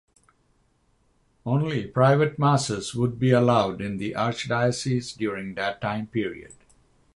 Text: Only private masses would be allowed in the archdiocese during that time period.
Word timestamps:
Only 1.45 1.85
private 1.85 2.39
masses 2.39 2.95
would 2.95 3.19
be 3.19 3.29
allowed 3.29 3.81
in 3.81 3.97
the 3.97 4.13
archdiocese 4.13 5.15
during 5.15 5.53
that 5.53 5.79
time 5.79 6.07
period. 6.07 6.53